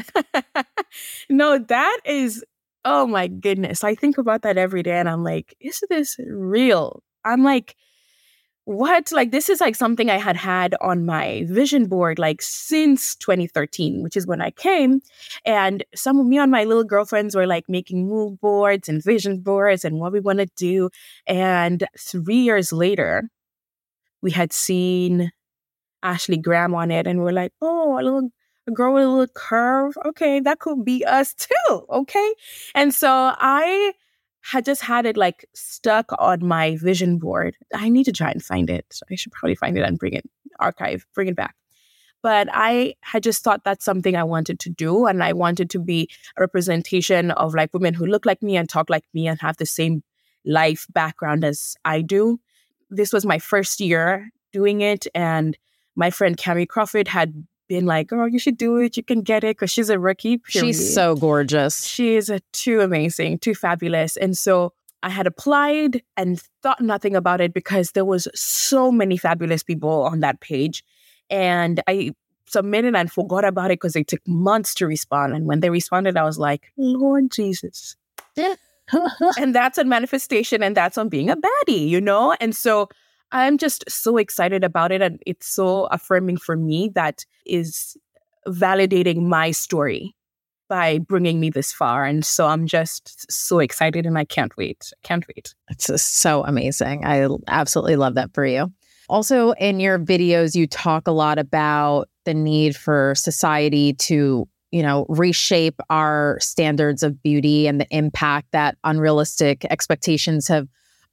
[1.31, 2.45] no, that is,
[2.85, 3.83] oh my goodness.
[3.83, 7.03] I think about that every day and I'm like, is this real?
[7.25, 7.75] I'm like,
[8.71, 9.11] what?
[9.11, 14.01] Like this is like something i had had on my vision board like since 2013
[14.03, 15.01] which is when i came.
[15.45, 19.41] And some of me and my little girlfriends were like making mood boards and vision
[19.41, 20.91] boards and what we want to do.
[21.27, 23.29] And three years later
[24.23, 25.33] we had seen
[26.03, 28.31] ashley graham on it and we we're like oh a little
[28.69, 29.95] a girl with a little curve?
[30.07, 32.35] Okay that could be us too okay?
[32.77, 33.93] And so i
[34.43, 37.57] had just had it like stuck on my vision board.
[37.75, 39.01] I need to try and find it.
[39.11, 41.55] I should probably find it and bring it, archive, bring it back.
[42.23, 45.07] But I had just thought that's something I wanted to do.
[45.07, 48.69] And I wanted to be a representation of like women who look like me and
[48.69, 50.03] talk like me and have the same
[50.45, 52.39] life background as I do.
[52.91, 55.07] This was my first year doing it.
[55.15, 55.57] And
[55.97, 58.97] my friend Kamie Crawford had been like, girl, you should do it.
[58.97, 60.39] You can get it because she's a rookie.
[60.39, 60.75] Period.
[60.75, 61.87] She's so gorgeous.
[61.87, 64.17] She is a, too amazing, too fabulous.
[64.17, 64.73] And so
[65.05, 70.03] I had applied and thought nothing about it because there was so many fabulous people
[70.03, 70.83] on that page.
[71.31, 72.11] And I
[72.47, 75.35] submitted and forgot about it because they took months to respond.
[75.35, 77.95] And when they responded, I was like, Lord Jesus.
[79.39, 82.35] and that's on manifestation and that's on being a baddie, you know?
[82.41, 82.89] And so
[83.33, 85.03] I'm just so excited about it.
[85.03, 87.97] And it's so affirming for me that is
[88.47, 90.15] validating my story
[90.69, 92.05] by bringing me this far.
[92.05, 94.93] And so I'm just so excited and I can't wait.
[95.03, 95.55] Can't wait.
[95.69, 97.05] It's so amazing.
[97.05, 98.73] I absolutely love that for you.
[99.09, 104.83] Also, in your videos, you talk a lot about the need for society to you
[104.83, 110.69] know, reshape our standards of beauty and the impact that unrealistic expectations have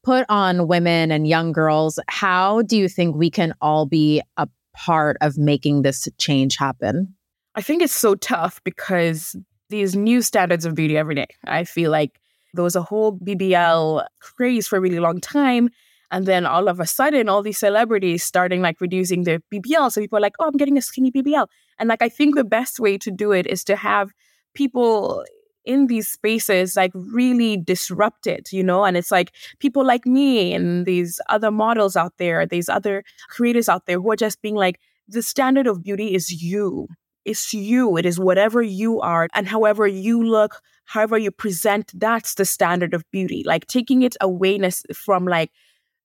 [0.07, 1.99] put on women and young girls.
[2.07, 7.13] How do you think we can all be a part of making this change happen?
[7.55, 9.35] I think it's so tough because
[9.67, 11.27] these new standards of beauty every day.
[11.45, 12.21] I feel like
[12.53, 15.71] there was a whole BBL craze for a really long time.
[16.09, 19.91] And then all of a sudden, all these celebrities starting like reducing their BBL.
[19.91, 21.47] So people are like, oh, I'm getting a skinny BBL.
[21.79, 24.11] And like, I think the best way to do it is to have
[24.53, 25.25] people
[25.67, 28.85] in these spaces like really disrupted, you know?
[28.85, 33.67] And it's like people like me and these other models out there, these other creators
[33.67, 36.87] out there who are just being like, the standard of beauty is you.
[37.25, 37.97] It's you.
[37.97, 42.93] It is whatever you are and however you look, however you present, that's the standard
[42.93, 43.43] of beauty.
[43.45, 45.51] Like taking it awareness from like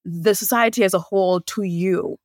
[0.04, 2.18] the society as a whole to you.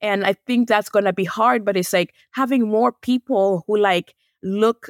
[0.00, 3.76] And I think that's going to be hard, but it's like having more people who
[3.76, 4.88] like look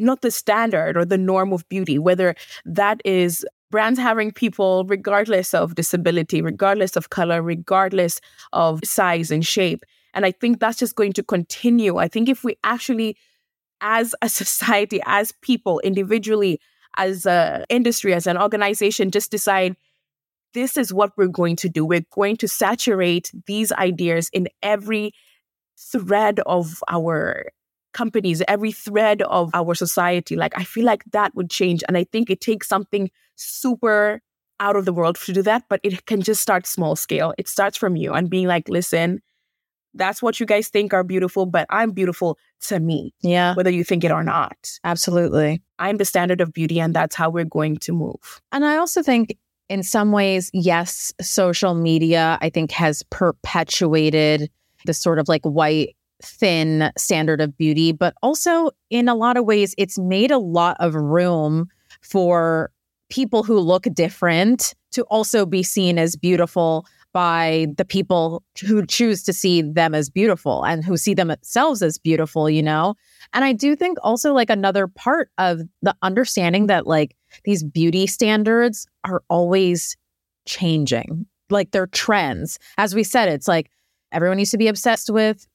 [0.00, 2.34] not the standard or the norm of beauty, whether
[2.64, 8.20] that is brands having people, regardless of disability, regardless of color, regardless
[8.52, 9.84] of size and shape.
[10.14, 11.98] And I think that's just going to continue.
[11.98, 13.16] I think if we actually,
[13.80, 16.60] as a society, as people, individually,
[16.96, 19.76] as an industry, as an organization, just decide
[20.54, 21.84] this is what we're going to do.
[21.84, 25.12] We're going to saturate these ideas in every
[25.76, 27.46] thread of our
[27.98, 30.36] companies, every thread of our society.
[30.36, 31.82] Like, I feel like that would change.
[31.88, 34.20] And I think it takes something super
[34.60, 37.34] out of the world to do that, but it can just start small scale.
[37.38, 39.20] It starts from you and being like, listen,
[39.94, 43.12] that's what you guys think are beautiful, but I'm beautiful to me.
[43.22, 43.54] Yeah.
[43.54, 44.78] Whether you think it or not.
[44.84, 45.62] Absolutely.
[45.78, 48.40] I'm the standard of beauty, and that's how we're going to move.
[48.52, 49.36] And I also think,
[49.68, 54.50] in some ways, yes, social media, I think, has perpetuated
[54.86, 59.44] the sort of like white, thin standard of beauty, but also in a lot of
[59.44, 61.68] ways, it's made a lot of room
[62.02, 62.70] for
[63.10, 69.22] people who look different to also be seen as beautiful by the people who choose
[69.22, 72.94] to see them as beautiful and who see themselves as beautiful, you know?
[73.32, 78.06] And I do think also like another part of the understanding that like these beauty
[78.06, 79.96] standards are always
[80.46, 82.58] changing, like they're trends.
[82.76, 83.70] As we said, it's like
[84.12, 85.46] everyone used to be obsessed with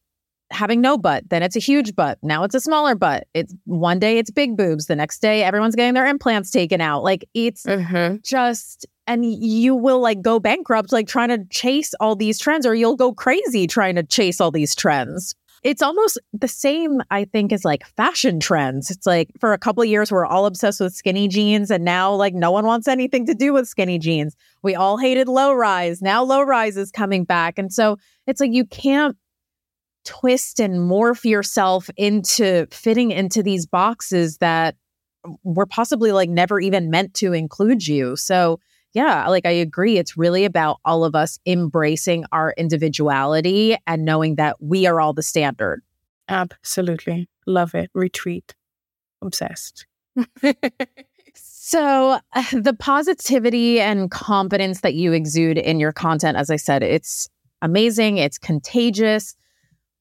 [0.54, 2.20] having no butt, then it's a huge butt.
[2.22, 3.28] Now it's a smaller butt.
[3.34, 7.04] It's one day it's big boobs, the next day everyone's getting their implants taken out.
[7.04, 8.18] Like it's mm-hmm.
[8.24, 12.76] just and you will like go bankrupt like trying to chase all these trends or
[12.76, 17.52] you'll go crazy trying to chase all these trends it's almost the same i think
[17.52, 21.28] as like fashion trends it's like for a couple years we're all obsessed with skinny
[21.28, 24.98] jeans and now like no one wants anything to do with skinny jeans we all
[24.98, 29.18] hated low rise now low rise is coming back and so it's like you can't
[30.06, 34.76] twist and morph yourself into fitting into these boxes that
[35.44, 38.60] were possibly like never even meant to include you so
[38.94, 39.98] yeah, like I agree.
[39.98, 45.14] It's really about all of us embracing our individuality and knowing that we are all
[45.14, 45.82] the standard.
[46.30, 47.28] Absolutely.
[47.48, 47.90] Love it.
[47.94, 48.54] Retreat.
[49.22, 49.88] Obsessed.
[51.36, 56.84] so, uh, the positivity and confidence that you exude in your content, as I said,
[56.84, 57.30] it's
[57.64, 59.36] amazing, it's contagious.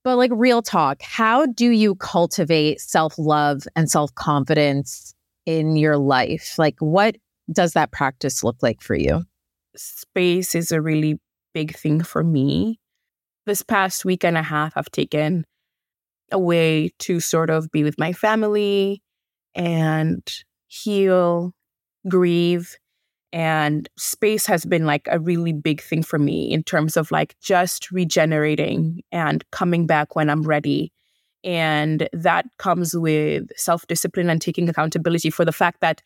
[0.04, 5.14] But, like, real talk, how do you cultivate self love and self confidence
[5.46, 6.58] in your life?
[6.58, 7.16] Like, what
[7.50, 9.24] does that practice look like for you?
[9.76, 11.20] Space is a really
[11.54, 12.78] big thing for me.
[13.46, 15.44] This past week and a half, I've taken
[16.30, 19.02] a way to sort of be with my family
[19.54, 20.22] and
[20.66, 21.52] heal,
[22.08, 22.76] grieve.
[23.32, 27.34] And space has been like a really big thing for me in terms of like
[27.40, 30.92] just regenerating and coming back when I'm ready.
[31.42, 36.02] And that comes with self discipline and taking accountability for the fact that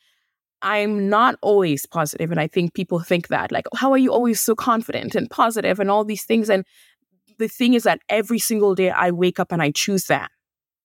[0.62, 4.40] I'm not always positive, And I think people think that, like, how are you always
[4.40, 6.48] so confident and positive and all these things?
[6.48, 6.64] And
[7.38, 10.30] the thing is that every single day I wake up and I choose that.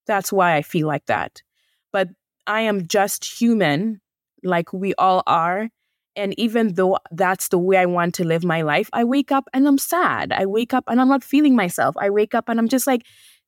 [0.07, 1.41] That's why I feel like that.
[1.93, 2.09] But
[2.47, 4.01] I am just human,
[4.43, 5.69] like we all are.
[6.15, 9.47] And even though that's the way I want to live my life, I wake up
[9.53, 10.33] and I'm sad.
[10.33, 11.95] I wake up and I'm not feeling myself.
[11.97, 13.03] I wake up and I'm just like,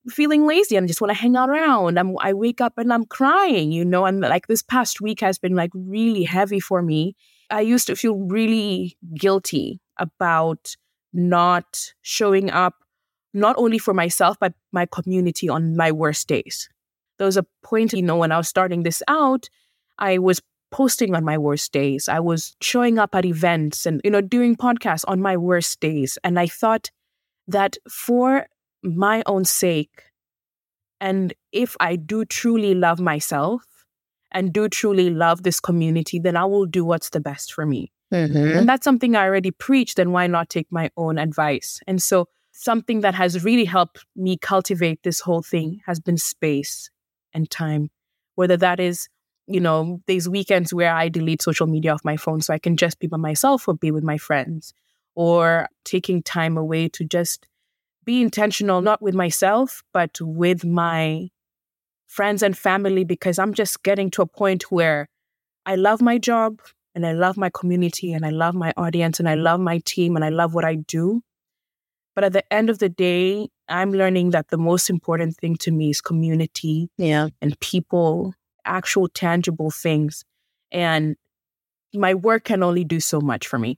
[0.09, 1.97] feeling lazy and just want to hang around.
[1.97, 5.37] I'm, I wake up and I'm crying, you know, and like this past week has
[5.37, 7.15] been like really heavy for me.
[7.49, 10.75] I used to feel really guilty about
[11.13, 12.75] not showing up,
[13.33, 16.69] not only for myself, but my community on my worst days.
[17.17, 19.49] There was a point, you know, when I was starting this out,
[19.99, 20.41] I was
[20.73, 22.09] posting on my worst days.
[22.09, 26.17] I was showing up at events and, you know, doing podcasts on my worst days.
[26.23, 26.89] And I thought
[27.47, 28.47] that for
[28.81, 30.01] my own sake.
[30.99, 33.63] And if I do truly love myself
[34.31, 37.91] and do truly love this community, then I will do what's the best for me.
[38.11, 38.57] Mm-hmm.
[38.57, 41.81] And that's something I already preach, then why not take my own advice?
[41.85, 46.91] And so, something that has really helped me cultivate this whole thing has been space
[47.33, 47.89] and time,
[48.35, 49.07] whether that is
[49.47, 52.77] you know, these weekends where I delete social media off my phone so I can
[52.77, 54.73] just be by myself or be with my friends,
[55.15, 57.47] or taking time away to just
[58.05, 61.29] be intentional, not with myself, but with my
[62.07, 65.07] friends and family, because I'm just getting to a point where
[65.65, 66.61] I love my job
[66.95, 70.15] and I love my community and I love my audience and I love my team
[70.15, 71.21] and I love what I do.
[72.15, 75.71] But at the end of the day, I'm learning that the most important thing to
[75.71, 77.29] me is community yeah.
[77.41, 78.33] and people,
[78.65, 80.23] actual tangible things.
[80.71, 81.15] And
[81.93, 83.77] my work can only do so much for me.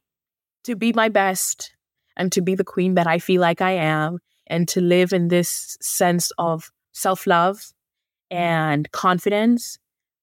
[0.66, 1.76] To be my best,
[2.18, 5.28] and to be the queen that I feel like I am and to live in
[5.28, 7.72] this sense of self love
[8.32, 9.78] and confidence,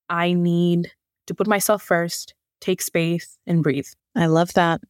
[0.08, 0.90] I need
[1.26, 3.86] to put myself first, take space, and breathe.
[4.16, 4.80] I love that.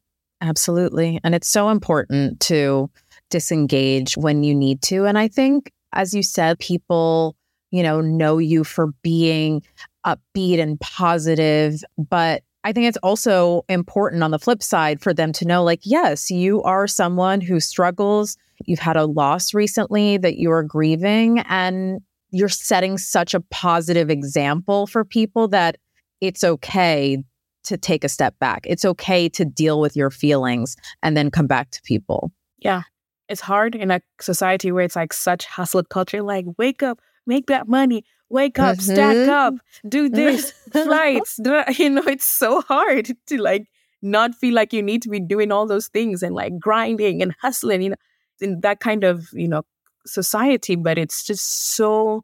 [0.41, 1.19] Absolutely.
[1.23, 2.89] And it's so important to
[3.29, 5.05] disengage when you need to.
[5.05, 7.35] And I think, as you said, people,
[7.73, 9.63] you know, know you for being
[10.05, 15.33] upbeat and positive, but I think it's also important on the flip side for them
[15.33, 18.37] to know like, yes, you are someone who struggles.
[18.65, 21.99] You've had a loss recently that you are grieving, and
[22.29, 25.77] you're setting such a positive example for people that
[26.21, 27.23] it's okay
[27.63, 28.65] to take a step back.
[28.65, 32.31] It's okay to deal with your feelings and then come back to people.
[32.59, 32.83] Yeah.
[33.29, 37.47] It's hard in a society where it's like such hustle culture, like wake up, make
[37.47, 38.93] that money, wake up, mm-hmm.
[38.93, 39.55] stack up,
[39.87, 41.39] do this, flights.
[41.77, 43.67] You know, it's so hard to like
[44.01, 47.33] not feel like you need to be doing all those things and like grinding and
[47.41, 47.95] hustling, you know,
[48.41, 49.63] in that kind of, you know,
[50.05, 50.75] society.
[50.75, 52.23] But it's just so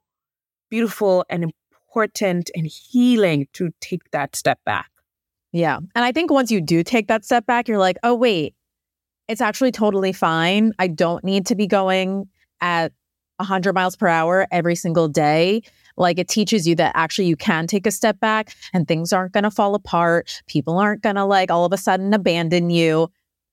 [0.69, 1.51] beautiful and
[1.89, 4.89] important and healing to take that step back.
[5.51, 5.77] Yeah.
[5.77, 8.53] And I think once you do take that step back, you're like, oh, wait,
[9.27, 10.73] it's actually totally fine.
[10.77, 12.27] I don't need to be going
[12.61, 12.91] at
[13.39, 15.61] 100 miles per hour every single day.
[15.97, 19.33] Like it teaches you that actually you can take a step back and things aren't
[19.33, 20.41] going to fall apart.
[20.47, 23.09] People aren't going to like all of a sudden abandon you.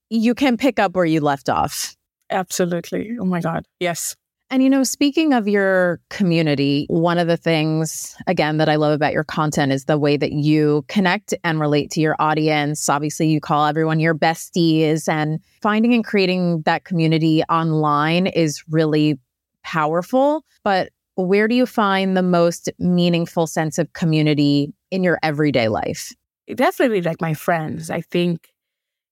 [0.09, 1.95] You can pick up where you left off.
[2.29, 3.17] Absolutely.
[3.19, 3.65] Oh my God.
[3.79, 4.15] Yes.
[4.49, 8.93] And, you know, speaking of your community, one of the things, again, that I love
[8.93, 12.87] about your content is the way that you connect and relate to your audience.
[12.87, 19.19] Obviously, you call everyone your besties, and finding and creating that community online is really
[19.67, 20.43] powerful.
[20.63, 26.13] But where do you find the most meaningful sense of community in your everyday life?
[26.53, 27.89] Definitely like my friends.
[27.89, 28.49] I think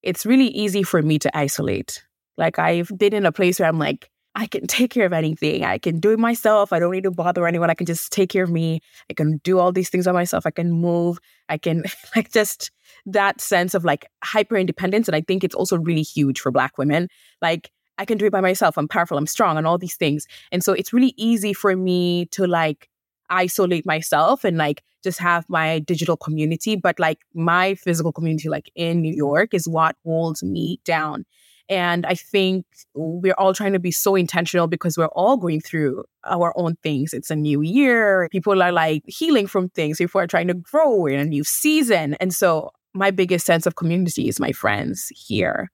[0.02, 2.04] it's really easy for me to isolate.
[2.38, 5.64] Like I've been in a place where I'm like, I can take care of anything.
[5.64, 6.72] I can do it myself.
[6.72, 7.70] I don't need to bother anyone.
[7.70, 8.82] I can just take care of me.
[9.10, 10.46] I can do all these things by myself.
[10.46, 11.20] I can move.
[11.50, 11.84] I can
[12.16, 12.72] like just
[13.06, 15.08] that sense of like hyper independence.
[15.08, 17.08] And I think it's also really huge for Black women.
[17.42, 18.78] Like I can do it by myself.
[18.78, 19.18] I'm powerful.
[19.18, 20.28] I'm strong and all these things.
[20.52, 22.90] And so it's really easy for me to like
[23.30, 26.76] isolate myself and like just have my digital community.
[26.76, 31.26] But like my physical community, like in New York, is what holds me down.
[31.68, 36.04] And I think we're all trying to be so intentional because we're all going through
[36.24, 37.14] our own things.
[37.14, 38.30] It's a new year.
[38.32, 39.98] People are like healing from things.
[39.98, 42.14] People are trying to grow in a new season.
[42.16, 45.72] And so my biggest sense of community is my friends here.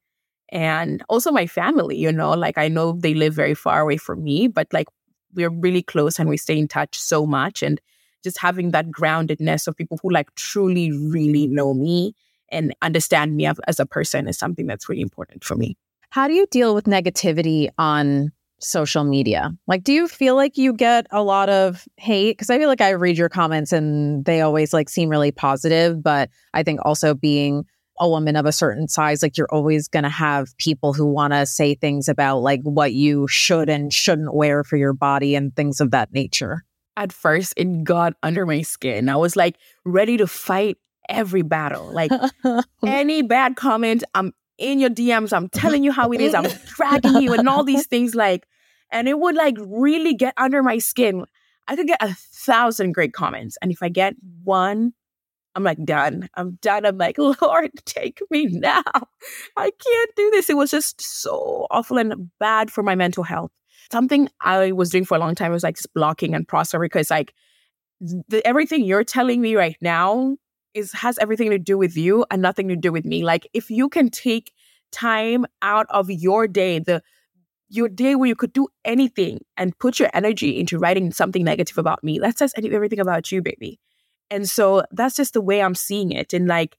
[0.51, 4.23] And also my family, you know, like I know they live very far away from
[4.23, 4.87] me, but like
[5.33, 7.63] we're really close and we stay in touch so much.
[7.63, 7.79] And
[8.23, 12.13] just having that groundedness of people who like truly, really know me
[12.49, 15.77] and understand me as a person is something that's really important for me.
[16.09, 19.51] How do you deal with negativity on social media?
[19.67, 22.33] Like, do you feel like you get a lot of hate?
[22.33, 26.03] Because I feel like I read your comments and they always like seem really positive.
[26.03, 27.65] But I think also being
[28.01, 31.33] a woman of a certain size, like you're always going to have people who want
[31.33, 35.55] to say things about like what you should and shouldn't wear for your body and
[35.55, 36.65] things of that nature.
[36.97, 39.07] At first, it got under my skin.
[39.07, 40.77] I was like ready to fight
[41.07, 41.93] every battle.
[41.93, 42.11] Like
[42.85, 45.31] any bad comment, I'm in your DMs.
[45.31, 46.33] I'm telling you how it is.
[46.33, 48.15] I'm dragging you and all these things.
[48.15, 48.47] Like,
[48.91, 51.23] and it would like really get under my skin.
[51.67, 53.57] I could get a thousand great comments.
[53.61, 54.93] And if I get one,
[55.55, 56.29] I'm like, done.
[56.35, 56.85] I'm done.
[56.85, 58.83] I'm like, Lord, take me now.
[59.57, 60.49] I can't do this.
[60.49, 63.51] It was just so awful and bad for my mental health.
[63.91, 67.09] Something I was doing for a long time was like just blocking and processing because
[67.09, 67.33] like
[67.99, 70.37] the, everything you're telling me right now
[70.73, 73.23] is has everything to do with you and nothing to do with me.
[73.23, 74.53] Like if you can take
[74.91, 77.01] time out of your day, the
[77.69, 81.77] your day where you could do anything and put your energy into writing something negative
[81.77, 83.79] about me, that says everything about you, baby.
[84.31, 86.33] And so that's just the way I'm seeing it.
[86.33, 86.77] And like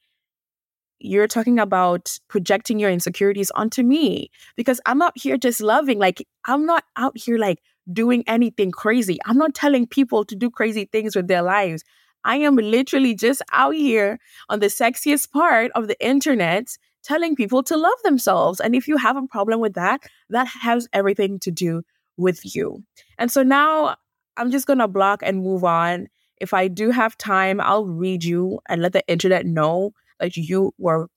[0.98, 5.98] you're talking about projecting your insecurities onto me because I'm not here just loving.
[5.98, 7.60] Like I'm not out here like
[7.92, 9.18] doing anything crazy.
[9.26, 11.84] I'm not telling people to do crazy things with their lives.
[12.24, 16.68] I am literally just out here on the sexiest part of the internet
[17.02, 18.60] telling people to love themselves.
[18.60, 21.82] And if you have a problem with that, that has everything to do
[22.16, 22.84] with you.
[23.18, 23.96] And so now
[24.36, 26.08] I'm just going to block and move on.
[26.42, 30.74] If I do have time, I'll read you and let the internet know that you
[30.76, 31.08] were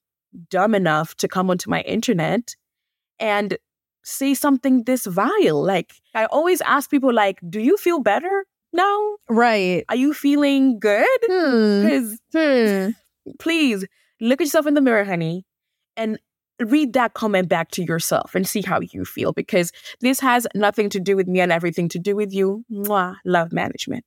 [0.49, 2.55] dumb enough to come onto my internet
[3.19, 3.57] and
[4.03, 5.63] say something this vile.
[5.63, 8.45] Like I always ask people like, "Do you feel better?"
[8.75, 9.15] now?
[9.29, 9.83] Right.
[9.89, 11.07] Are you feeling good?
[11.21, 12.39] Because hmm.
[12.39, 13.31] hmm.
[13.39, 13.85] please
[14.21, 15.45] look at yourself in the mirror, honey,
[15.97, 16.19] and
[16.59, 19.71] read that comment back to yourself and see how you feel because
[20.01, 22.63] this has nothing to do with me and everything to do with you.
[22.71, 24.05] Mwah, love management.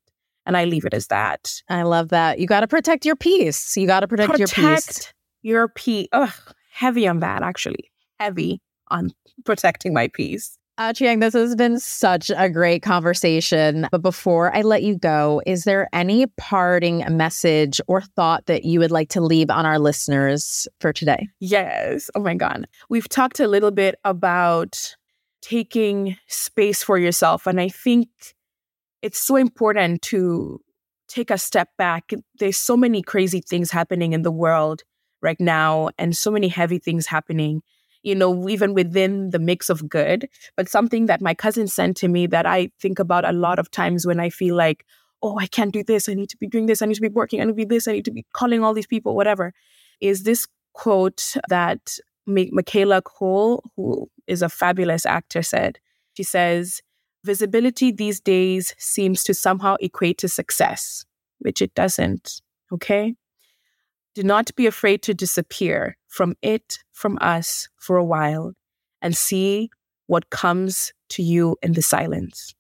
[0.48, 1.62] And I leave it as that.
[1.68, 2.40] I love that.
[2.40, 3.76] You got to protect your peace.
[3.76, 5.12] You got to protect, protect, your peace.
[5.42, 6.08] Your peace.
[6.12, 6.32] Ugh,
[6.72, 7.92] heavy on that, actually.
[8.18, 9.12] Heavy on
[9.44, 10.58] protecting my peace.
[10.78, 13.88] Ah, Achieng, this has been such a great conversation.
[13.90, 18.78] But before I let you go, is there any parting message or thought that you
[18.78, 21.28] would like to leave on our listeners for today?
[21.40, 22.10] Yes.
[22.14, 22.66] Oh my God.
[22.88, 24.96] We've talked a little bit about
[25.42, 27.46] taking space for yourself.
[27.46, 28.08] And I think
[29.02, 30.60] it's so important to
[31.08, 32.12] take a step back.
[32.38, 34.82] There's so many crazy things happening in the world
[35.20, 37.62] right now, and so many heavy things happening
[38.02, 40.28] you know, even within the mix of good.
[40.56, 43.70] But something that my cousin sent to me that I think about a lot of
[43.70, 44.84] times when I feel like,
[45.22, 46.08] oh, I can't do this.
[46.08, 46.80] I need to be doing this.
[46.80, 47.40] I need to be working.
[47.40, 47.88] I need to be this.
[47.88, 49.52] I need to be calling all these people, whatever,
[50.00, 55.78] is this quote that Michaela Coel, who is a fabulous actor, said.
[56.14, 56.80] She says,
[57.24, 61.04] Visibility these days seems to somehow equate to success,
[61.40, 62.40] which it doesn't.
[62.72, 63.14] Okay.
[64.14, 68.54] Do not be afraid to disappear from it, from us for a while
[69.00, 69.70] and see
[70.06, 72.54] what comes to you in the silence.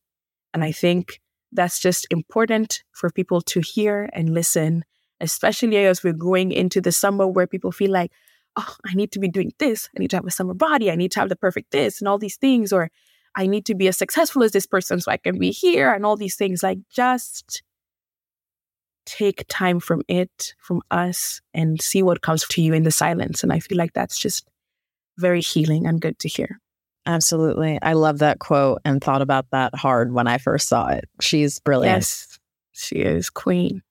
[0.54, 1.20] And I think
[1.52, 4.84] that's just important for people to hear and listen,
[5.20, 8.12] especially as we're going into the summer where people feel like,
[8.56, 9.88] oh, I need to be doing this.
[9.96, 10.90] I need to have a summer body.
[10.90, 12.72] I need to have the perfect this and all these things.
[12.72, 12.90] Or
[13.34, 16.04] I need to be as successful as this person so I can be here and
[16.04, 16.62] all these things.
[16.62, 17.62] Like just
[19.06, 23.42] take time from it, from us, and see what comes to you in the silence.
[23.42, 24.48] And I feel like that's just
[25.16, 26.60] very healing and good to hear.
[27.06, 27.78] Absolutely.
[27.80, 31.08] I love that quote and thought about that hard when I first saw it.
[31.20, 31.96] She's brilliant.
[31.96, 32.38] Yes,
[32.72, 33.82] she is queen.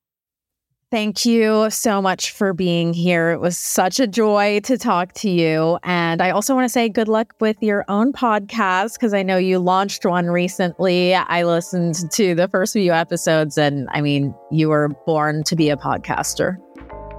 [0.89, 3.31] Thank you so much for being here.
[3.31, 5.77] It was such a joy to talk to you.
[5.83, 9.35] And I also want to say good luck with your own podcast because I know
[9.35, 11.13] you launched one recently.
[11.13, 15.69] I listened to the first few episodes, and I mean, you were born to be
[15.69, 16.55] a podcaster.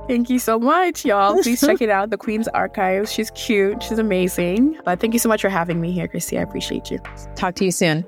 [0.08, 1.34] Thank you so much, y'all.
[1.42, 3.12] Please check it out, The Queen's Archives.
[3.12, 3.82] She's cute.
[3.82, 4.78] She's amazing.
[4.86, 6.38] But thank you so much for having me here, Chrissy.
[6.38, 6.98] I appreciate you.
[7.36, 8.06] Talk to you soon.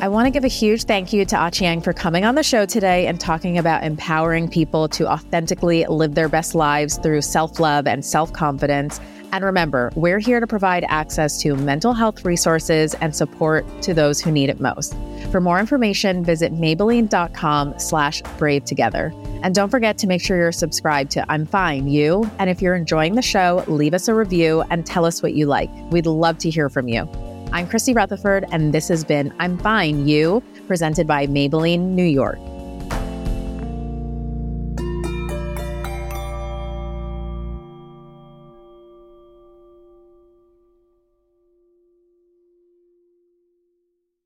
[0.00, 2.42] I want to give a huge thank you to ah Achieng for coming on the
[2.44, 7.58] show today and talking about empowering people to authentically live their best lives through self
[7.58, 9.00] love and self confidence.
[9.32, 14.20] And remember, we're here to provide access to mental health resources and support to those
[14.20, 14.94] who need it most.
[15.32, 19.12] For more information, visit Maybelline.com slash brave together.
[19.42, 22.30] And don't forget to make sure you're subscribed to I'm Fine You.
[22.38, 25.46] And if you're enjoying the show, leave us a review and tell us what you
[25.46, 25.70] like.
[25.90, 27.08] We'd love to hear from you.
[27.50, 32.38] I'm Chrissy Rutherford, and this has been I'm Fine You, presented by Maybelline New York.